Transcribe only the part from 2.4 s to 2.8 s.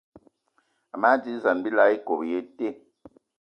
í te